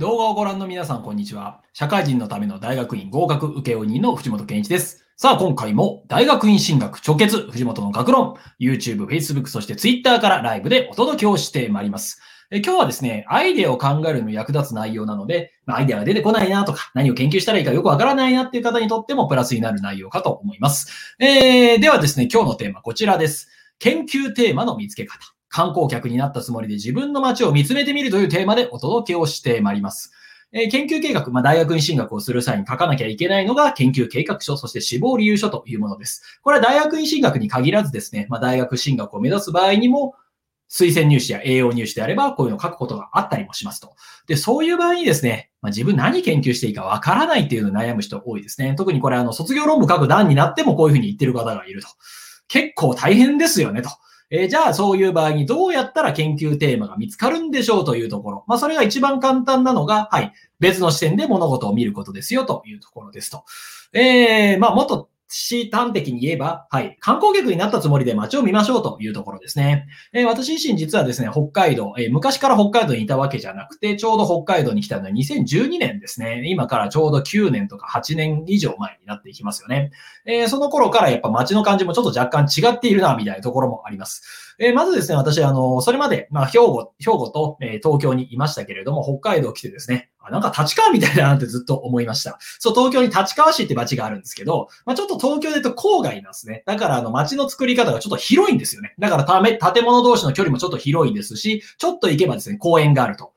[0.00, 1.60] 動画をご覧の皆さん、こんにちは。
[1.74, 5.04] 社会人のための大学院合格受負人の藤本健一です。
[5.18, 12.18] さあ、今回も大学院進学直結、藤本の学論、YouTube、Facebook、そして Twitter からライブでお届けをしてまいります。
[12.50, 21.14] え今日はですね、アイデアを考えるのに役立つ内容なので、まアイデアが出てこないなとか、何を研究したらいいかよくわからないなっていう方にとってもプラスになる内容かと思います。
[21.18, 23.50] えー、ではですね、今日のテーマこちらです。
[23.78, 25.18] 研究テーマの見つけ方。
[25.50, 30.12] 観光客になったつもりで自分の街を見つめてみるというテーマでお届けをしてまいります。
[30.52, 36.40] えー研究計画、まあ、大学院進学をする際に書かなきゃいけないのが研究計画書、そして志望理由書というものです。
[36.42, 40.14] これは大学院進学に限らずですね、まあ、大学進学を目指す場合にも、
[40.70, 43.96] 推薦入試や栄養入試であれば、こういうのを書くことがあったりもしますと。
[44.28, 48.74] で、そういう場合にですね、まあ、自分何研究していいかわからないっていうのを悩む人多いですね。
[48.76, 51.88] 特にこれ、あの、卒業論文書く段になってもこういうふうに言ってる方がいると。
[52.46, 53.90] 結構大変ですよね、と。
[54.30, 58.44] えーじゃあそういう場合にどうやったら研究テーマが見つかるんでしょうというところ。
[58.46, 63.44] まあそれが一番簡単なのが、はい、別の視点で物事を見ることですよというところですと。
[63.92, 69.86] えー、まあもっと端端的に言えば、はい、観光客になったつもりで街を見ましょうというところですね。
[70.12, 76.42] えー私自身実はですね、北海道、えー昔から北海道にいたわけじゃなくて、ちょうど北海道に来たのは2012年ですね。
[76.46, 79.92] 今からちょうど9年とか8年以上前になっていきますよね。
[80.26, 84.56] えーその頃からやっぱ街の感じもちょっと若干違っているな、みたいなところもあります。
[84.58, 92.38] えまずですね、私、あの、それまで、まあ、兵庫、兵庫と、え東京にいましたけれども、北海道来てですね、あ、なんか立川みたいだなってずっと思いました。
[92.58, 96.62] そう、東京に立川市って街があるんですけど、まあ、ちょっと東京で言うと郊外なんですね。
[96.66, 98.94] だから、あの、街の作り方がちょっと広いんですよね。
[98.98, 103.32] だから、ため、建物同士の距離もちょっと広いですし、ちょっと行けばですね、公園があると。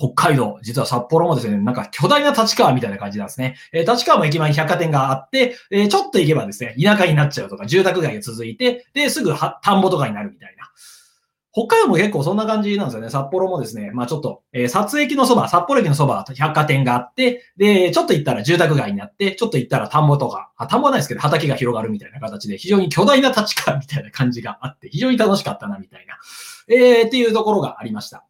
[0.00, 3.56] 北海道、実は札幌もですね、なんか巨大な立川みたいな感じなんですね。
[3.72, 10.70] えー立川も駅前に百貨店があって、えーちょっと行けばですね、田舎になっちゃうとか、住宅街が続いて、で、すぐ田んぼとかになるみたいな。
[11.52, 13.10] 北海道も結構そんな感じなんですよね。
[13.10, 26.18] 札幌もですね、まあちょっと、えー、札駅のそば、札幌駅のそば、百貨店があって、で、ちょっと行ったら住宅街になって、ちょっと行ったら田んぼとか、あ、田んぼはないですけど、畑が広がるみたいな形で、非常に巨大な立川みたいな感じがあって、非常に楽しかったな、みたいな、
[26.68, 28.27] えー、っていうところがありました。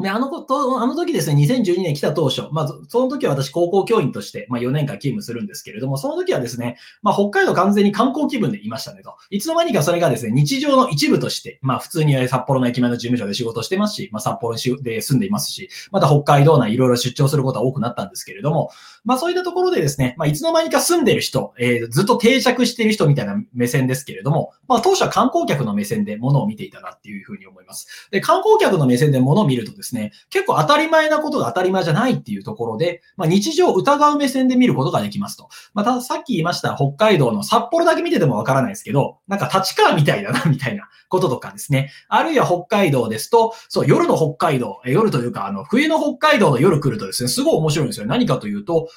[0.00, 9.16] で、あのこと、あの時ですね、2012年来た当初、まず、その時は私高校教員として、まあ4年間勤務するんですけれども、その時はですね、まあ北海道完全に観光気分でいましたねと。
[9.30, 18.70] いつの間にかそれがですね、日常の一部として、まあ普通に札幌の駅前の事務所で仕事してますし、まあ札幌で住んでいますし、また北海道内いろいろ出張することは多くなったんですけれども、
[19.08, 28.08] まあそういったところでですね、まあいつの間にか住んでる人、えーずっと定着してる人みたいな目線ですけれども、まあ当初は観光客の目線で物を見ていたなっていうふうに思います。
[28.10, 35.48] で、観光客の目線で物を見るとですね、結構当たり前なことが当たり前じゃないっていうところで、まあ日常を疑う目線で見ることができますと。
[35.72, 41.90] まあたださっき言いました北海道の札幌だけ見ててもわからないですけど、なんか立川みたいだなみたいなこととかですね。
[42.08, 48.06] あるいは北海道ですと、そう、夜の北海道、え夜というか、あの、冬の北海道の夜来るとですね、すごい面白いんですよ。
[48.06, 48.88] 何かというと、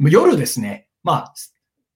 [0.00, 1.34] 夜ですね、まあ、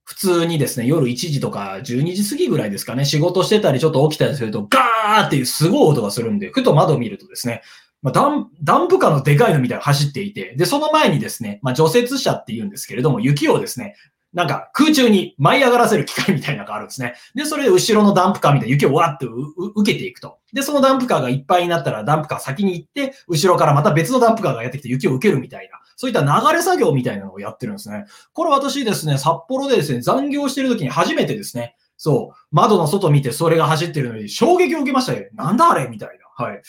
[0.04, 7.62] 普通にですね、夜1時とか12時過ぎぐらいですかね、仕事してたりちょっと起きたりすると、ガーっていうすごい音がするんで、ふと窓を見るとですね、
[8.02, 13.94] まあ、ダンダンプカーのでかいのみたいな走っていて、で、その前にですね、まあ、除雪車って言うんですけれども、雪をですね、
[14.32, 17.14] なんか空中に舞い上がらせる機械みたいなのがあるんですね。
[17.34, 20.38] で、それで後ろのダンプカーみたいな雪をわーって受けていくと。
[20.52, 28.04] で、そのダンプカーがいっぱいになったらダンプカー先に行って、後ろからまた別のダンプカーがやってきて雪を受けるみたいな、そういった流れ作業みたいなのをやってるんですね。
[28.32, 35.28] これ私ですね、札幌でですね、残業してる時に初めてですね、そう、窓の外見てそれが走ってるのに衝撃を受けましたよ。
[35.34, 35.88] なんだあれ？
[35.88, 36.44] みたいな。
[36.44, 36.62] はい。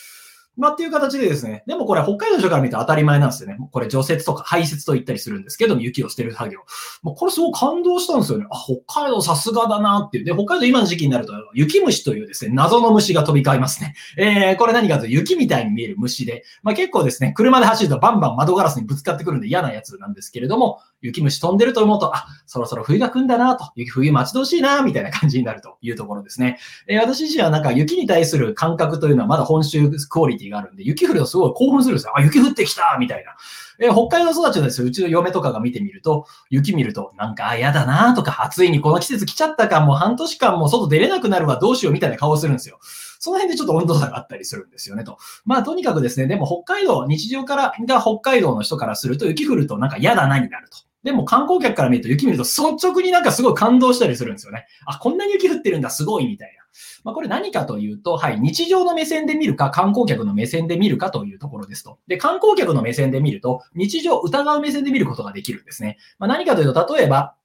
[0.56, 3.58] まあっていう形でですね、でもこれ北海道の人から見ると当たり前なんですよね。
[3.72, 6.60] これ除雪とか排雪と言ったりするんですけども、雪を捨てる作業。
[7.02, 8.46] もうこれすごく感動したんですよね。
[8.52, 10.26] あ、北海道さすがだなっていう。
[10.26, 13.96] で、北海道今の時期になると、雪虫というですね、謎の虫が飛び交いますね。
[14.18, 26.58] えー、これ何かというと雪みたいに見える虫で、まあ結構ですね、車で走るとバンバン窓ガラスにぶつかってくるんで嫌なやつなんですけれども、雪虫飛んでると思うと、あ、そろそろ冬が来んだなと、冬待ち遠しいな、みたいな感じになるというところですね。
[26.88, 32.14] えー私自身はなんか雪に対する感覚というのはまだ本州クオリティがあるんで、雪降るとすごい興奮するんですよ。
[32.16, 33.36] あ、雪降ってきたみたいな。
[33.80, 42.80] えー北海道育ちのですよ、うちの嫁とかが見てみると、雪見ると、なんか、あ、やだなとか、暑いにこの季節来ちゃったか、もう半年間もう外出れなくなるわ、どうしようみたいな顔するんですよ。
[43.20, 45.18] その辺でちょっと温度差があったりするんですよね、と。
[45.46, 50.78] まあ、とにかくですね、でも北海道、日常から、が北海道の人からすると、雪降るとなんか嫌だなになると。
[51.04, 54.66] でも観光客から見ると雪見ると率直になんかすごい感動したりするんですよね。
[54.86, 56.63] あ、こんなに雪降ってるんだ、すごいみたいな。
[57.04, 62.00] まあ、これ何かというと、はい、日常の目線で見るか、観光客の目線で見るかというところですと。
[62.08, 65.98] で、観光客の目線で見ると、日常を疑う目線で見ることができるんですね。
[66.20, 67.36] まあ、何かというと、例えば、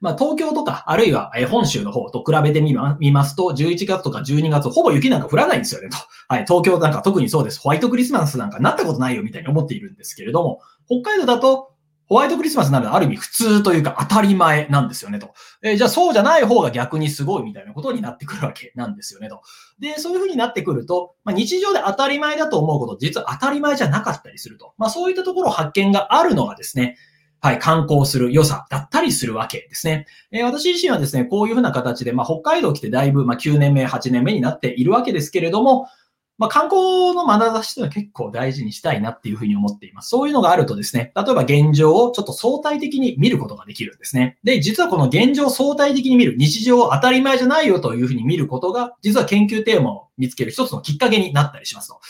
[0.00, 5.96] まあ、東京とか、あるいは本州の方と比べてみま見ますと、11月とか12月、ほぼ雪なんか降らないんですよね、と。
[6.28, 7.60] はい、東京なんか特にそうです。
[7.60, 11.72] ホワイトクリスマスなんかなったことないよ、みたいに思っているんですけれども、北海道だと、
[12.08, 15.34] ホワイトクリスマスなのである意味普通というか当たり前なんですよねと。
[15.62, 19.42] えーじゃあそうじゃない方が逆にすごいみたいなことになってくるわけなんですよねと。
[19.78, 24.72] で、そういう風になってくると、まあ、日常で当たり前だと思うこと、実は当たり前じゃなかったりすると。
[24.78, 26.96] まあそういったところ発見があるのがですね、
[27.40, 30.06] はい、観光する良さだったりするわけですね。
[30.32, 35.88] えー私自身はですね、こういうふうな形で、まあ、北海道来てだいぶ、まあ、9年目、8年目になっているわけですけれども、
[36.38, 40.08] まあ、観光の眼差しというのは結構大事にしたいなっていうふうに思っています。
[40.08, 44.38] そういうのがあるとですね、例えば現状をちょっと相対的に見ることができるんですね。
[44.44, 52.00] で、実はこの現状を相対的に見る、日常を当たり前じゃないよというふうに見ることが、実は研究テーマを見つける一つのきっかけになったりしますと。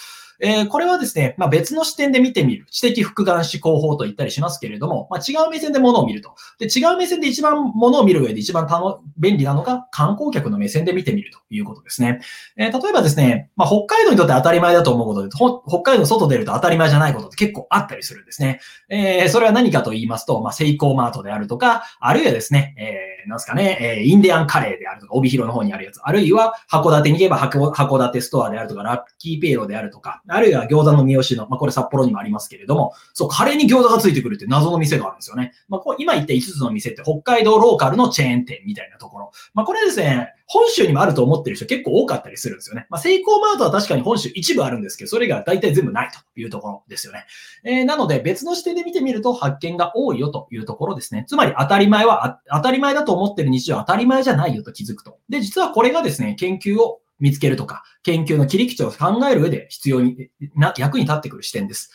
[0.41, 6.35] えーこれはですね、まあ、別の視点で見てみる、知的複眼思考法と言ったりしますけれども、まあ、違う目線で物を見ると。
[6.59, 12.21] で、違う目線で一番物を見る上で一番たの便利なのが観光客の目線で見てみるということですね。
[12.57, 18.61] えー例えばですね、まあ、北海道にとって当たり前だと思うことで、北海道外出ると当たり前じゃないことって結構あったりするんですね。
[18.89, 35.53] えーそれは何かと言いますと、まあ、セイコーマートであるとか、あるいはですね、えーなんすかね、えインディアンカレーであるとか、帯広の方にあるやつ、あるいは函館に行けば函館ストアであるとか、ラッキーペイロであるとか、あるいは餃子の三好の、まあ、これ札幌にもありますけれども、そう、カレーに餃子がついてくるって謎の店があるんですよね。
[35.69, 39.33] まあ、こう今言った5つの店って北海道ローカルのチェーン店みたいなところ。
[39.55, 42.87] まあ、これですね、本州にもあると思ってる人結構多かったりするんですよね。
[42.89, 47.25] まあ、セイコーマートは確かに本州一部あるんですけど、それが大体全部ないというところですよね。
[47.65, 51.25] えーなので別の視点で見てみると発見が多いよというところですね。
[51.27, 55.19] つまり当たり前は当たり前だと思ってる日常は当たり前じゃないよと気づくと。
[55.29, 61.91] で、実はこれがですね、研究を見つけるとか、研究の切り口を考える上で必要にな、役に立ってくる視点です。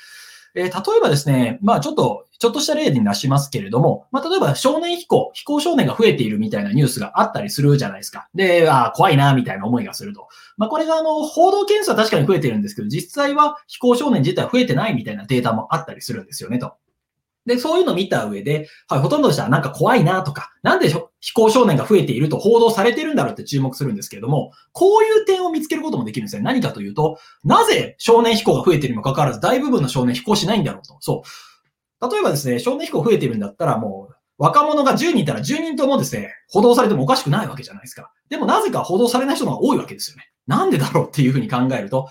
[0.56, 8.30] えー例えばですね、まあちょっと、ちょっとした例に出しますけれども、まあ例えば少年飛行、飛行少年が増えているみたいなニュースがあったりするじゃないですか。
[8.36, 10.28] で、あー怖いな、みたいな思いがすると。
[10.58, 16.74] まあこれがあの、報道件数は確かに増えてるんですけど、実際は飛行少年自体は増えてないみたいなデータもあったりするんですよね、と。
[17.46, 20.90] で、そういうのを見た上で、はい、ほとんどの人はなんか怖いなとか、なんで
[21.34, 26.44] 飛行少年が増えていると報道されてるんだろうって注目するんですけれども、こういう点を見つけることもできるんですね。
[26.44, 30.98] 何かというと、なぜ少年飛行が増えているにもかかわらず、大部分の少年飛行しないんだろうと。
[31.00, 32.12] そう。
[32.12, 38.12] 例えばですね、少年飛行増えているんだったら、もう、若者が10人いたら10人ともですね、補導されてもおかしくないわけじゃないですか。
[38.30, 40.30] でもなぜか補導されない人が多いわけですよね。
[40.46, 42.10] なんでだろうっていうふうに考えると、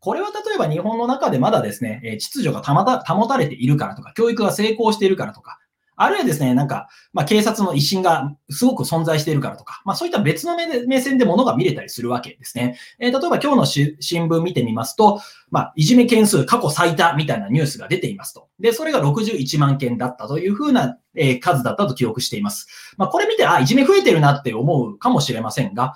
[0.00, 5.58] これは例えば日本の中でまだですね、秩序がたまた保たれているからとか、教育が成功しているからとか、
[5.96, 12.78] あるいはですね、なんか、まあ、警察の威信がすごく存在しているからとか、まあ、そういった別の目で目線で物が見れたりするわけですね。
[12.98, 15.20] えー例えば今日の新聞見てみますと、
[15.50, 18.48] まあ、いじめ件数過去最多みたいなニュースが出ていますと。
[18.58, 22.66] で、それが61万件だったというふうな、えー数だったと記憶しています。
[22.96, 25.94] まあ、これ見て、あ、いじめ増えてるなって思うかもしれませんが、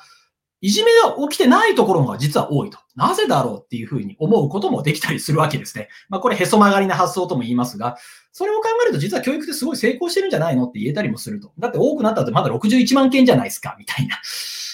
[0.60, 2.78] いじめが起きてないところが実は多いと。
[2.96, 5.88] なぜだろうっていうふうに思うこともできたりするわけですね。
[6.08, 7.96] まあこれへそ曲がりな発想とも言いますが、
[8.32, 11.52] それを考えると実は教育ってすごい成功してるんじゃないのって言えたりもすると。
[11.58, 14.20] だって多くなったってまだ61万件じゃないですか、みたいな。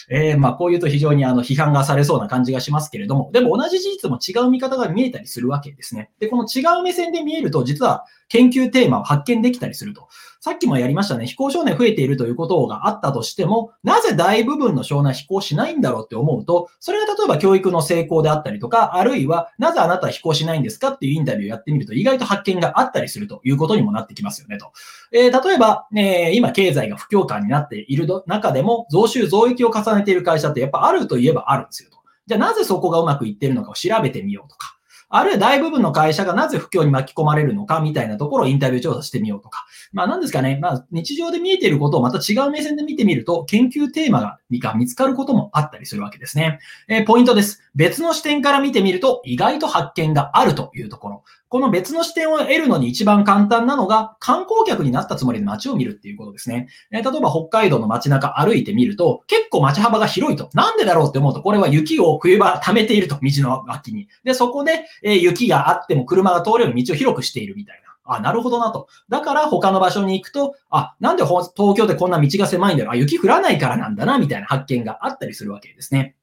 [0.09, 6.11] えー、まあこういうと非常にあの批判がされそうな感じがしますけれども、でも同じ事実も違う見方が見えたりするわけですね。
[6.19, 10.09] で、この違う目線で見えると、実は研究テーマを発見できたりすると。
[10.45, 11.27] さっきもやりましたね。
[11.27, 24.73] 飛行少年増えているということがあったとしても、なぜ大部分の少年は飛行しないんだろうって思うと、それが例えば教育の成功であったりとか、あるいは、なぜあなたは飛行しないんですかっていうインタビューをやってみると、意外と発見があったりするということにもなってきますよねと。
[25.13, 31.97] えー例えば、えー今経済が不況感になっている中でも、増収増益を重ねている会社ってやっぱあるといえばあるんですよと。
[32.27, 34.74] じゃあなぜそこがうまくいってるのかを調べてみようとか。
[35.17, 39.65] あるいは大部分の会社がなぜ不況に巻き込まれるのかみたいなところをインタビュー調査してみようとか。
[39.93, 40.59] まあ何ですかね。
[40.61, 44.39] まあ日常で見えていることをまた違う目線で見てみると、研究テーマが
[44.75, 46.59] 見つかることもあったりするわけですね。
[46.89, 47.63] えーポイントです。
[47.77, 51.23] 別の視点から見てみると意外と発見があるというところ。
[51.49, 56.69] この別の視点を得るのに一番簡単なのが観光客になったつもりで街を見るっていうことですね。
[56.91, 60.51] えー例えば北海道の街中歩いてみると結構街幅が広いと。
[60.55, 64.09] なんでだろうって思うとこれは雪を冬場溜めていると、道の脇に。
[64.25, 67.95] で、そこで、え雪があっても車が通るように道を広くしているみたいな。
[68.17, 68.89] あ、なるほどなと。
[69.09, 72.95] だから他の場所に行くと、あ、なんで東京でこんな道が狭いんだろう。
[72.95, 76.17] あ、雪降らないからなんだな、みたいな発見があったりするわけですね。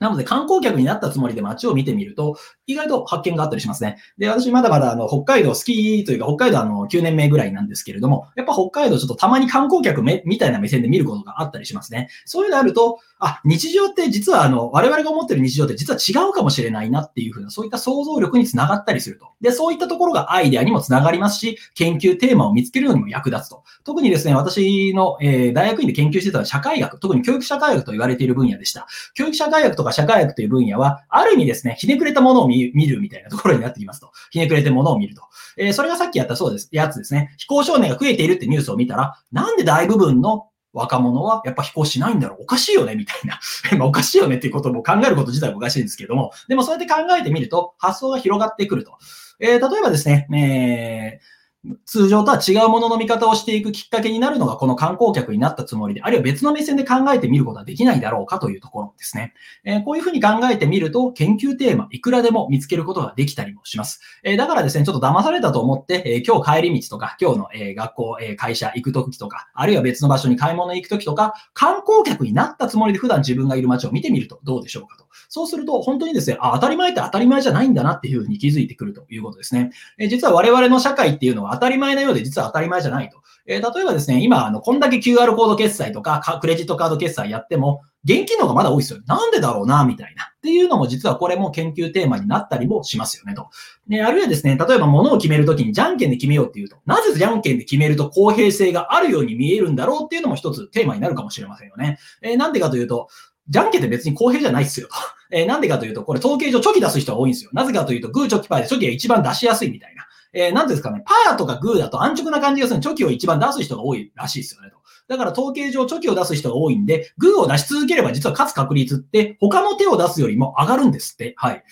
[0.00, 3.98] なので観光客になったつもりで街を見てみると、意外と発見があったりしますね。
[4.16, 12.08] で、私まだまだあの北海道好きというか、北海道あの9年目ぐらいなんですけれども、やっぱ北海道ちょっとたまに観光客めみたいな目線で見ることがあったりしますね。
[12.24, 19.28] そういうのあると、あ、日常って実はあの、我々が思ってる日常って実は違うかもしれないなっていうふうな、そういった想像力につながったりすると。
[19.40, 23.62] で、そういったところがアイデアにもつながりますし、研究テーマを見つけるのにも役立つと。
[23.84, 28.86] 特にですね、私の、えー、大学院で研究してたのは社会学、特に教育社会学と言われている分野でした。
[29.14, 34.12] 教育社会学とか社会学という分野は、ある意味ですね、ひねくれたものを見るみたいなところになってきますと。
[34.30, 35.22] ひねくれたものを見ると。
[35.56, 37.34] えー、それがさっきやったそうです、やつですね。
[37.36, 43.40] 非行少年が増えているってニュースを見たら、なんで大部分の若者はやっぱ飛行しないんだろうおかしいよねみたいな。
[43.78, 48.98] まあおかしいよねっていうことも考えること自体もおかしいんですけども、でもそうやって考えてみると発想が広がってくると。
[49.40, 51.39] えー、例えばですね、えー
[51.84, 59.34] 通常とは違うものの見方をしていくきっかけになるのがこの観光客になったつもりで、あるいは別の目線で考えてみることはできないだろうかというところですね。
[59.64, 64.00] え、こういうふうに考えてみると、研究テーマ、いくらでも見つけることができたりもします。
[64.24, 74.99] え、だからですね、ちょっと騙されたと思って、え、今日帰り道とか、今日の、え学校、え会社行くときとか、あるいは別の場所に買い物行くときとか、観光客になったつもりで普段自分がいる街を見てみるとどうでしょうか。
[75.28, 79.70] そうすると、本当にですね、あ、当たり前って当たり前じゃないんだなっていうふうに気づいてくるということですね。
[79.98, 83.20] え実は我々の社会っていうのは当たり前のようで実は当たり前じゃないと。
[83.46, 89.00] えー、例えばですね、今、あの、こんだけ QR コード決済とか、クレジットカード決済やっても、現金の方がまだ多いですよ。
[89.06, 90.24] なんでだろうな、みたいな。
[90.24, 93.48] っていうのも実はこれも研究テーマになったりもしますよね、と。
[93.88, 101.98] ね、あるいはですね、例えば物を決めるときにじゃんけんで決めようっていうと、なぜじゃんけんで決めると公平性があるように見えるんだろうっていうのも一つテーマになるかもしれませんよね。
[102.22, 103.08] えー、なんでかというと、
[103.50, 104.88] じゃんけんって別に公平じゃないっすよ。
[105.30, 107.50] えー、なんでかというと、これ統計上チョキ出す人が多いんですよ。
[107.52, 110.06] なぜかというと、グーチョキパーでチョキが一番出しやすいみたいな。
[110.32, 114.76] えー、なんですかね、パーとかグーだと安直な感じがするのにチョキを一番出す人が多いらしいですよねと。
[115.08, 121.34] だから統計上チョキを出す人が多いんで、グーを出し続ければ実は勝つ確率って他の手を出すよりも上がるんですって。
[121.36, 121.64] はい。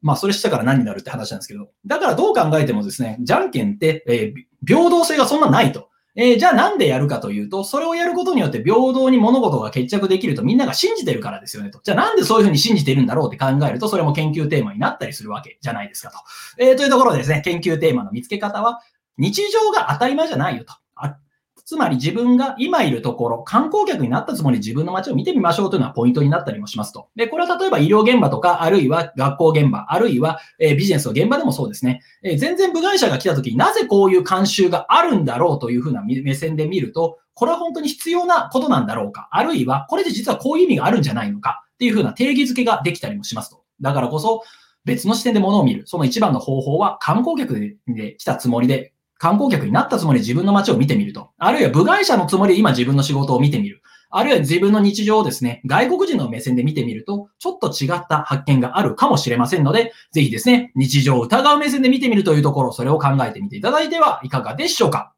[0.00, 1.70] まあ、それしたから何になるって話なんですけど。
[1.86, 5.88] だからどう考えてもですね、じゃんけんって、えー、平等性がそんなないと。
[6.14, 11.80] えー、じゃあなんでやるかというと、それをやることによって平等に物事が決着できるとみんなが信じてるからですよねと。
[11.82, 16.18] じゃあなんでそういうふうに信じてるんだろうって考えると、それも研究テーマになったりするわけじゃないですかと。
[16.58, 18.80] えー、というところですね、研究テーマの見つけ方は、
[19.16, 20.74] 日常が当たり前じゃないよと。
[21.64, 27.08] つまり自分が今いるところ、観光客になったつもりで自分の街を見てみましょうというのはポイントになったりもしますと。
[27.14, 32.02] で、これは例えば医療現場とか、あるいは学校現場、あるいは、えビジネスの現場でもそうですね。
[32.22, 39.28] え全然部外者が来た時になぜこういう慣習があるんだろうというふうな目線で見ると、これは本当に必要なことなんだろうか。
[39.30, 43.62] あるいは、これで実はこういう意味があるんじゃないのかっていうふうな定義づけができたりもしますと。
[43.80, 44.42] だからこそ、
[44.84, 45.84] 別の視点で物を見る。
[45.86, 48.91] その一番の方法は観光客で来たつもりで
[49.22, 51.30] 観光客になったつもりで自分の街を見てみると。
[51.38, 53.80] あるいは部外者のつもりで今自分の仕事を見てみる。
[54.10, 65.12] あるいは自分の日常をですね、外国人の目線で見てみると、ちょっと違った発見があるかもしれませんので、ぜひですね、日常を疑う目線で見てみるというところ、それを考えてみていただいてはいかがでしょうか。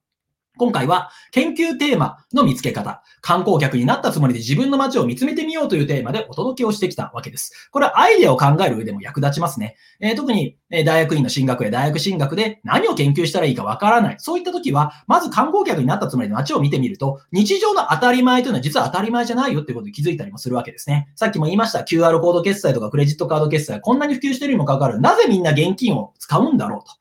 [0.57, 7.69] 今回は研究テーマの見つけ方、観光客になったつもりで自分の街を見つめてみようというテーマでお届けをしてきたわけです。
[7.73, 9.77] これはアイデアを考える上でも役立ちますね。
[9.99, 14.17] えー、特に、大学院の進学や大学進学で何を研究したらいいかわからない。
[14.19, 21.09] そういった時は、まず観光客になったつもりで街を見てみると、日常の当たり前というのは実は当たり前じゃないよってことに気づいたりもするわけですね。
[21.17, 26.93] さっきも言いました QR コード決済とかクレジットカード決済こんなに普及してるにもかかわらず、なぜみんな現金を使うんだろうと。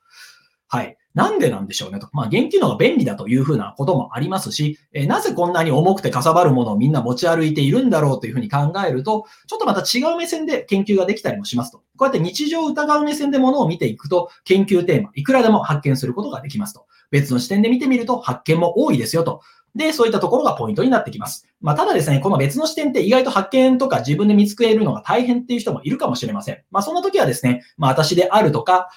[0.67, 0.97] はい。
[1.13, 2.09] なんでなんでしょうねと。
[2.11, 11.77] まあ、現金の方が便利だというふうなこともありますし、えなぜこんなに重くてかさばるものをみんな持ち歩いているんだろうというふうに考えると、ちょっとまた違う目線で研究ができたりもしますと。
[11.77, 16.87] こうやって日常を疑う目線でものを見ていくと、研究テーマ、いくらでも発見することができますと。
[17.11, 19.41] 別の視点で見てみると発見も多いですよと。
[19.75, 21.47] で、そういったところがポイントになってきます。
[21.61, 26.61] まあ、ただですね、この別の視点って意外と発見とか自分で見つけるのが大変っていう人もいるかもしれません。
[26.71, 28.89] まあ、そんな時はですね、まあ、私であるとか、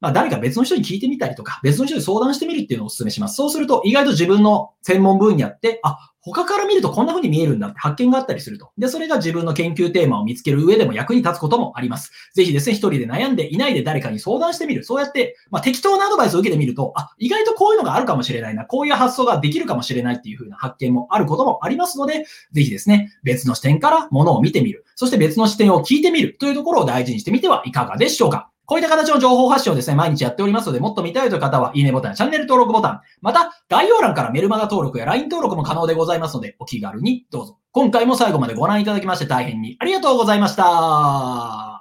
[0.00, 3.36] まあ、誰か別の人に聞いてみたりとか、別の人に相談してみるっていうのをお勧めします。
[3.36, 5.98] そうすると、意外と自分の専門分野って、あ、
[6.32, 8.72] 他から見るとこんな風に見えるんだって発見があったりすると。
[8.76, 12.10] で、それが自分の研究テーマを見つける上でも役に立つこともあります。
[12.34, 14.82] ぜひですね、一人で悩んでいないで誰かに相談してみる。
[14.82, 24.84] そうやって、まあ、適当なアドバイスを受けてみると、あ、意外とこういうのがあるかもしれないな、こういう発想ができるかもしれないっていう風な発見もあることもありますので、ぜひですね、別の視点からものを見てみる。
[24.96, 28.50] そして別の視点を聞いてみるというところを大事にしてみてはいかがでしょうか。
[28.66, 37.58] こういった形の情報発信をですね、毎日やっておりますので、もっと見たいという方は、いいねボタン、チャンネル登録ボタン、また、概要欄からメルマガ登録や LINE 登録も可能でございますので、お気軽にどうぞ。
[37.72, 41.75] 今回も最後までご覧いただきまして大変にありがとうございました。